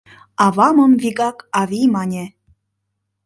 [0.45, 2.25] Авамым вигак «авий» мане.